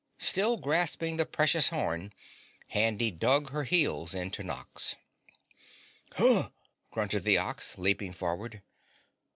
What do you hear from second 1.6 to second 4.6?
horn, Handy dug her heels into